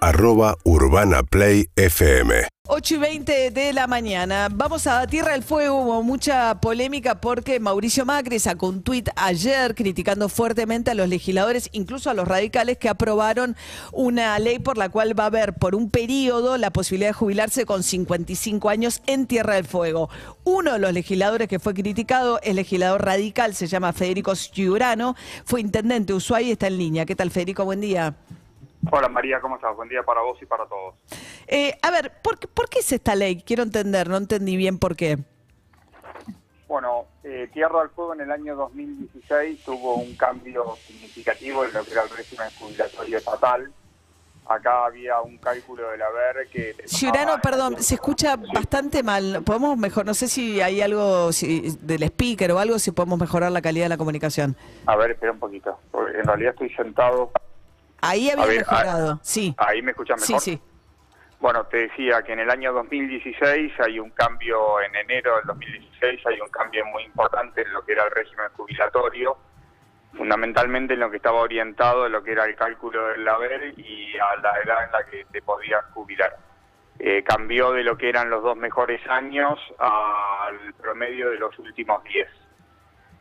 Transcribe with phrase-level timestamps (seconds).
[0.00, 2.46] Arroba Urbana Play FM.
[2.68, 4.48] 8 y 20 de la mañana.
[4.52, 5.80] Vamos a Tierra del Fuego.
[5.80, 11.68] Hubo mucha polémica porque Mauricio Macri sacó un tuit ayer criticando fuertemente a los legisladores,
[11.72, 13.56] incluso a los radicales, que aprobaron
[13.92, 17.66] una ley por la cual va a haber por un periodo la posibilidad de jubilarse
[17.66, 20.10] con 55 años en Tierra del Fuego.
[20.44, 25.60] Uno de los legisladores que fue criticado es legislador radical, se llama Federico Ciurano, fue
[25.60, 27.06] intendente de y está en línea.
[27.06, 27.64] ¿Qué tal, Federico?
[27.64, 28.14] Buen día.
[28.90, 29.74] Hola María, ¿cómo estás?
[29.76, 30.94] Buen día para vos y para todos.
[31.46, 33.42] Eh, a ver, ¿por, qué- ¿por qué es esta ley?
[33.42, 35.18] Quiero entender, no entendí bien por qué.
[36.66, 41.84] Bueno, eh, Tierra del Fuego en el año 2016 tuvo un cambio significativo en lo
[41.84, 43.72] que era el régimen jubilatorio estatal.
[44.46, 46.74] Acá había un cálculo del haber que...
[46.86, 49.42] Ciurano, perdón, se escucha bastante mal.
[49.44, 53.52] Podemos mejor, no sé si hay algo si- del speaker o algo, si podemos mejorar
[53.52, 54.56] la calidad de la comunicación.
[54.86, 57.30] A ver, espera un poquito, en realidad estoy sentado...
[58.00, 59.54] Ahí había A ver, mejorado, sí.
[59.58, 60.42] Ahí me escuchan Sí, mejor.
[60.42, 60.60] sí.
[61.40, 66.26] Bueno, te decía que en el año 2016 hay un cambio, en enero del 2016
[66.26, 69.36] hay un cambio muy importante en lo que era el régimen jubilatorio,
[70.16, 74.16] fundamentalmente en lo que estaba orientado en lo que era el cálculo del haber y
[74.18, 76.36] a la edad en la que te podías jubilar.
[76.98, 82.02] Eh, cambió de lo que eran los dos mejores años al promedio de los últimos
[82.02, 82.28] 10.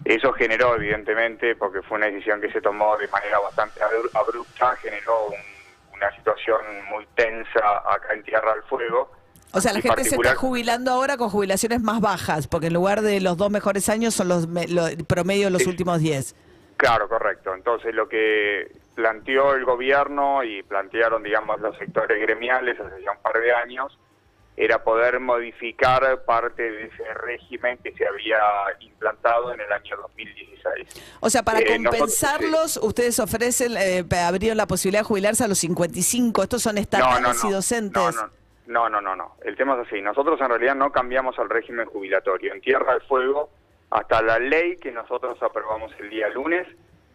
[0.08, 4.76] Eso generó, evidentemente, porque fue una decisión que se tomó de manera bastante abru- abrupta,
[4.78, 6.58] generó un- una situación
[6.90, 7.60] muy tensa
[7.94, 9.12] acá en Tierra del Fuego.
[9.52, 13.02] O sea, la gente se está jubilando ahora con jubilaciones más bajas, porque en lugar
[13.02, 15.70] de los dos mejores años son los, me- lo- el promedio de los Sí.
[15.70, 16.36] últimos 10.
[16.78, 17.54] Claro, correcto.
[17.54, 23.18] Entonces lo que planteó el gobierno y plantearon, digamos, los sectores gremiales hace ya un
[23.22, 23.98] par de años,
[24.58, 28.38] era poder modificar parte de ese régimen que se había
[28.80, 31.04] implantado en el año 2016.
[31.20, 35.48] O sea, para Eh, nosotros- compensarlos, ustedes ofrecen, eh, abrieron la posibilidad de jubilarse a
[35.48, 36.42] los 55.
[36.44, 38.02] Estos son estatales y docentes.
[38.02, 38.12] No,
[38.68, 39.36] no, no, no, no, no.
[39.44, 40.02] El tema es así.
[40.02, 42.52] Nosotros en realidad no cambiamos el régimen jubilatorio.
[42.54, 43.52] En Tierra del Fuego,
[43.92, 46.68] hasta la ley que nosotros aprobamos el día lunes,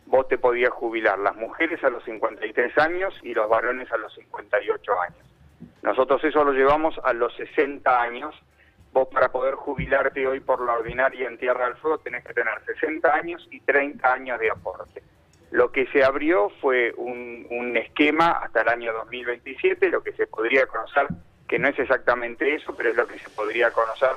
[0.06, 4.14] vos te podías jubilar las mujeres a los 53 años y los varones a los
[4.14, 5.18] 58 años.
[5.82, 8.34] Nosotros eso lo llevamos a los 60 años.
[8.92, 12.54] Vos para poder jubilarte hoy por la ordinaria en Tierra del Fuego tenés que tener
[12.64, 15.02] 60 años y 30 años de aporte.
[15.50, 20.66] Lo que se abrió fue un, esquema hasta el año 2027, lo que se podría
[20.66, 21.06] conocer,
[21.48, 24.10] que no es exactamente eso, pero es lo que se podría conocer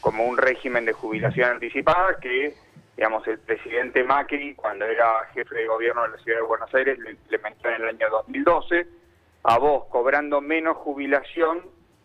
[0.00, 2.54] como un régimen de jubilación anticipada que,
[2.96, 6.98] digamos, el presidente Macri, cuando era jefe de gobierno de la ciudad de Buenos Aires,
[6.98, 8.86] lo implementó en el año 2012.
[9.48, 11.60] A vos, cobrando menos jubilación,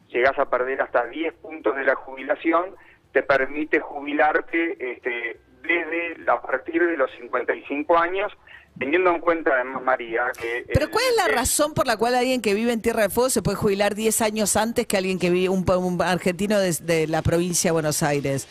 [0.10, 2.76] llegás a perder hasta 10 puntos de la jubilación,
[3.14, 8.32] te permite jubilarte este, desde a partir de los 55 años,
[8.78, 10.66] teniendo en cuenta además, María, que...
[10.72, 13.02] Pero el- ¿cuál es la el- razón por la cual alguien que vive en Tierra
[13.02, 16.60] del Fuego se puede jubilar 10 años antes que alguien que vive, un, un argentino
[16.60, 18.48] de, de la provincia de Buenos Aires?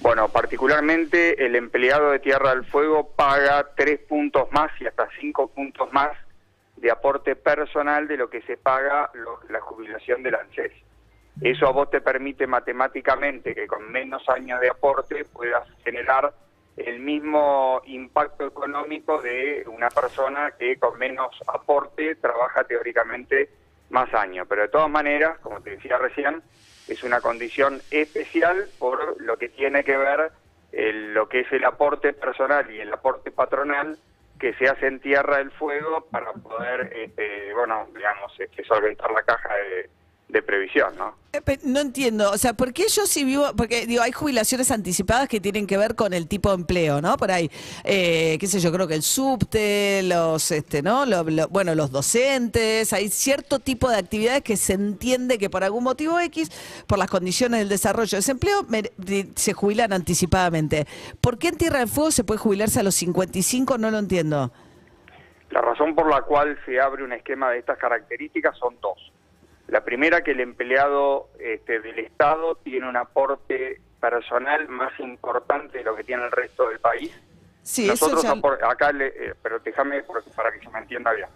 [0.00, 5.48] Bueno, particularmente el empleado de Tierra del Fuego paga tres puntos más y hasta cinco
[5.48, 6.10] puntos más
[6.80, 10.72] de aporte personal de lo que se paga lo- la jubilación del ANSES.
[11.40, 16.32] Eso a vos te permite matemáticamente que con menos años de aporte puedas generar
[16.76, 23.50] el mismo impacto económico de una persona que con menos aporte trabaja teóricamente
[23.90, 24.46] más años.
[24.48, 26.42] Pero de todas maneras, como te decía recién,
[26.86, 30.32] es una condición especial por lo que tiene que ver
[30.72, 33.98] el- lo que es el aporte personal y el aporte patronal
[34.38, 39.22] que se hace en Tierra del Fuego para poder, este, bueno, digamos, este, solventar la
[39.22, 39.90] caja de,
[40.28, 41.14] de previsión, ¿no?
[41.32, 45.26] Eh, No entiendo, o sea, ¿por qué yo si vivo, porque digo, hay jubilaciones anticipadas
[45.28, 47.16] que tienen que ver con el tipo de empleo, ¿no?
[47.16, 47.50] Por ahí,
[47.84, 51.06] eh, qué sé yo, creo que el subte, los, este, ¿no?
[51.06, 55.64] Lo- lo- bueno, los docentes, hay cierto tipo de actividades que se entiende que por
[55.64, 56.50] algún motivo X,
[56.86, 58.66] por las condiciones del desarrollo de ese empleo,
[59.34, 60.86] se jubilan anticipadamente.
[61.22, 63.78] ¿Por qué en Tierra del Fuego se puede jubilarse a los 55?
[63.78, 64.52] No lo entiendo.
[65.50, 68.98] La razón por la cual se abre un esquema de estas características son dos.
[69.68, 75.84] La primera, que el empleado este, del Estado tiene un aporte personal más importante de
[75.84, 77.14] lo que tiene el resto del país.
[77.62, 78.70] Sí, Nosotros eso ya...
[78.70, 80.02] acá, le- eh, pero déjame
[80.34, 81.28] para que se me entienda bien.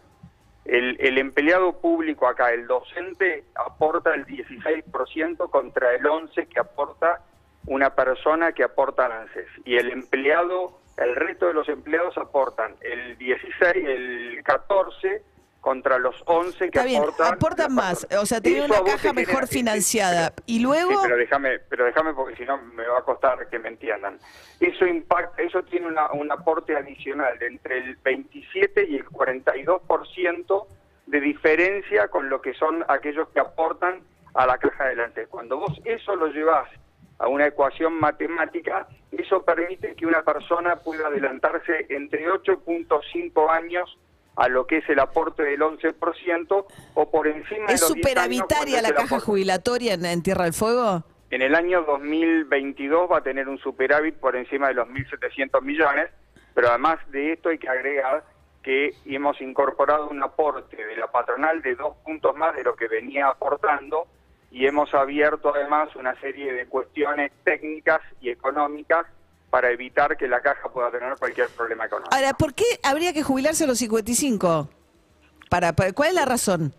[0.64, 7.20] El, el empleado público acá, el docente, aporta el 16% contra el 11% que aporta
[7.66, 9.46] una persona que aporta al ANSES.
[9.64, 15.22] Y el empleado, el resto de los empleados aportan el 16, el 14
[15.62, 17.72] contra los 11 que bien, aportan.
[17.72, 20.30] más, o sea, Eso una caja genera- mejor sí, financiada.
[20.34, 23.48] pero- Y luego- Sí, pero déjame, pero déjame porque si no me va a costar
[23.48, 24.18] que me entiendan.
[24.58, 30.66] Eso impacta, eso tiene una, un aporte adicional de entre el 27 y el 42%
[31.06, 34.00] de diferencia con lo que son aquellos que aportan
[34.34, 35.26] a la caja delante.
[35.28, 36.68] Cuando vos eso lo llevas
[37.20, 43.96] a una ecuación matemática, eso permite que una persona pueda adelantarse entre 8.5 años
[44.36, 48.06] a lo que es el aporte del 11% o por encima de ¿Es los 10
[48.06, 49.24] años superavitaria es la caja aporte.
[49.24, 51.04] jubilatoria en, en Tierra del Fuego?
[51.30, 56.10] En el año 2022 va a tener un superávit por encima de los 1.700 millones,
[56.54, 58.24] pero además de esto hay que agregar
[58.62, 62.86] que hemos incorporado un aporte de la patronal de dos puntos más de lo que
[62.86, 64.06] venía aportando
[64.50, 69.06] y hemos abierto además una serie de cuestiones técnicas y económicas
[69.52, 72.14] para evitar que la caja pueda tener cualquier problema económico.
[72.14, 74.70] Ahora, ¿por qué habría que jubilarse a los 55?
[75.50, 76.72] Para, para- ¿Cuál es la razón?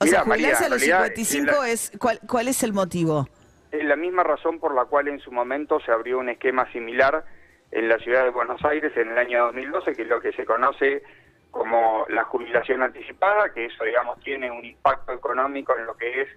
[0.00, 0.28] O sea, jubilarse
[0.64, 3.28] María, a los realidad, 55 la- es ¿cuál, ¿cuál es el motivo?
[3.70, 7.24] Es la misma razón por la cual en su momento se abrió un esquema similar
[7.70, 10.44] en la ciudad de Buenos Aires en el año 2012, que es lo que se
[10.44, 11.04] conoce
[11.52, 16.28] como la jubilación anticipada, que eso, digamos, tiene un impacto económico en lo que es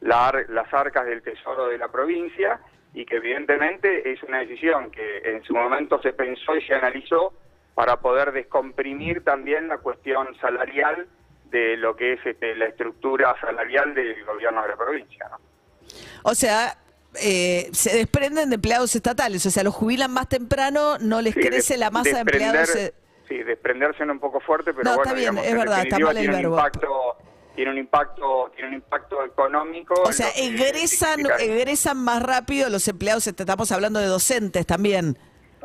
[0.00, 2.60] la las arcas del tesoro de la provincia
[2.94, 7.32] y que evidentemente es una decisión que en su momento se pensó y se analizó
[7.74, 11.06] para poder descomprimir también la cuestión salarial
[11.50, 15.26] de lo que es este, la estructura salarial del gobierno de la provincia.
[15.30, 15.38] ¿no?
[16.24, 16.76] O sea,
[17.22, 21.40] eh, se desprenden de empleados estatales, o sea, los jubilan más temprano, no les Sí,
[21.40, 22.74] crece de- la masa de empleados.
[22.76, 22.94] eh,
[23.28, 25.96] Sí, desprenderse un poco fuerte, pero No, bueno, está bien, digamos, es en verdad, está
[25.96, 26.52] definitiva mal el tiene verbo.
[26.54, 27.16] Un impacto,
[27.54, 29.94] tiene un impacto, tiene un impacto económico.
[30.02, 35.18] o sea, egresan, egresan más rápido los empleados, est- estamos hablando de docentes también.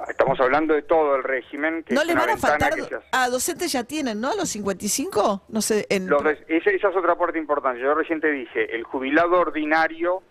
[0.10, 1.84] Estamos hablando de todo el régimen.
[1.84, 2.74] Que ¿No es les van a faltar?
[2.74, 2.90] se.
[3.14, 4.32] Ah, docentes ya tienen, ¿no?
[4.32, 5.86] A los 55, no sé.
[5.90, 7.80] En, Los esa, esa es otra parte importante.
[7.82, 10.22] Yo recién te dije, el jubilado ordinario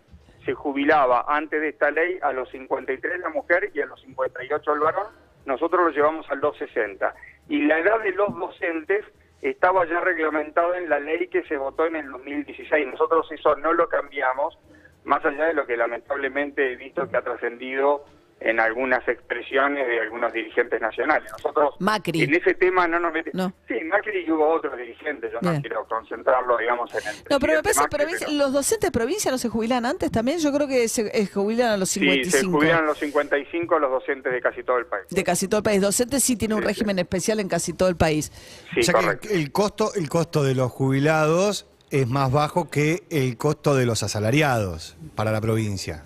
[0.45, 4.73] se jubilaba antes de esta ley a los 53 la mujer y a los 58
[4.75, 5.07] el varón.
[5.47, 7.15] Nosotros lo llevamos al 260.
[7.49, 9.05] Y la edad de los docentes
[9.43, 12.87] estaba ya reglamentada en la ley que se votó en el 2016.
[12.87, 14.59] Nosotros eso no lo cambiamos,
[15.05, 18.05] más allá de lo que lamentablemente he visto que ha trascendido
[18.41, 21.31] en algunas expresiones de algunos dirigentes nacionales.
[21.33, 22.23] Nosotros Macri.
[22.23, 23.47] en ese tema no nos metemos.
[23.49, 23.55] No.
[23.67, 25.55] Sí, Macri y hubo otros dirigentes, yo Bien.
[25.55, 28.89] no quiero concentrarlo, digamos, en el No, pero me parece, Macri, provincia- pero- los docentes
[28.89, 30.39] de provincia no se jubilan antes también.
[30.41, 32.39] Yo creo que se eh, jubilan a los Sí, 55.
[32.39, 35.07] se jubilan los 55 los docentes de casi todo el país.
[35.11, 35.81] De casi todo el país.
[35.81, 36.69] Docentes sí tiene un Sí, sí.
[36.69, 38.31] régimen especial en casi todo el país.
[38.75, 39.29] Sí, o sea correcto.
[39.29, 43.75] que el, el costo, el costo de los jubilados es más bajo que el costo
[43.75, 46.05] de los asalariados para la provincia.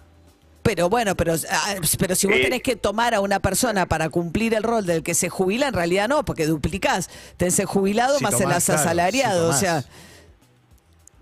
[0.68, 2.42] Pero bueno, pero, ah, pero si vos Sí.
[2.42, 5.72] tenés que tomar a una persona para cumplir el rol del que se jubila, en
[5.72, 7.08] realidad no, porque duplicás.
[7.38, 9.52] Tenés el jubilado Si más el tomás, claro, asalariado.
[9.52, 9.84] si o sea,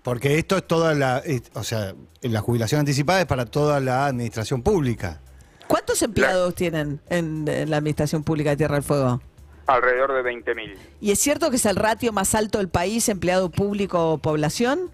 [0.03, 4.05] Porque esto es toda la, es- o sea, la jubilación anticipada es para toda la
[4.07, 5.21] administración pública.
[5.69, 9.21] ¿cuántos empleados tienen en, en la Administración Pública de Tierra del Fuego?
[9.65, 10.75] Alrededor de 20.000.
[10.99, 14.91] ¿Y es cierto que es el ratio más alto del país, empleado público población?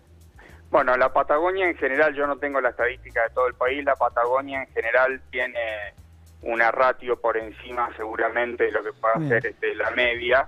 [0.74, 3.96] Bueno, la Patagonia en general, yo no tengo la estadística de todo el país, la
[3.96, 5.94] Patagonia en general tiene
[6.42, 9.34] una ratio por encima seguramente de lo que puede Bien.
[9.34, 10.48] hacer este, la media,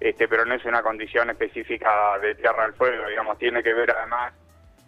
[0.00, 1.90] este, pero no es una condición específica
[2.22, 4.32] de Tierra del Fuego, digamos, tiene que ver además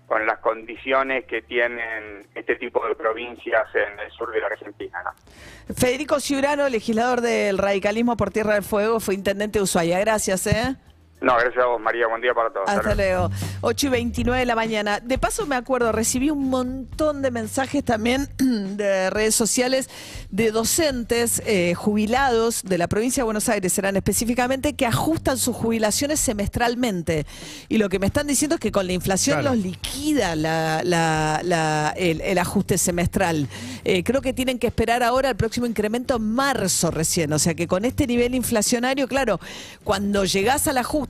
[0.06, 5.02] con las condiciones que tienen este tipo de provincias en el sur de la Argentina.
[5.04, 5.74] ¿no?
[5.74, 10.00] Federico Ciurano, legislador del radicalismo por Tierra del Fuego, fue intendente de Ushuaia.
[10.00, 10.76] Gracias, ¿eh?
[11.20, 12.68] No, gracias a vos, María, buen día para todos.
[12.68, 13.28] Hasta luego.
[13.62, 15.00] 8 y 29 de la mañana.
[15.00, 19.90] De paso me acuerdo, recibí un montón de mensajes también de redes sociales
[20.30, 25.56] de docentes eh, jubilados de la provincia de Buenos Aires, serán específicamente, que ajustan sus
[25.56, 27.26] jubilaciones semestralmente.
[27.68, 29.56] Y lo que me están diciendo es que con la inflación Claro.
[29.56, 33.48] los liquida la- la- la- el, el ajuste semestral.
[33.84, 37.32] Eh, creo que tienen que esperar ahora el próximo incremento en marzo recién.
[37.32, 39.40] O sea que con este nivel inflacionario, claro,
[39.82, 41.07] cuando llegás al ajuste,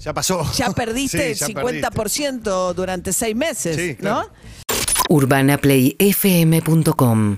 [0.00, 0.44] Ya pasó.
[0.54, 4.22] ya perdiste Sí, el ya 50% durante seis meses, Sí, ¿no?
[4.22, 4.32] claro.
[5.08, 7.36] urbanaplayfm.com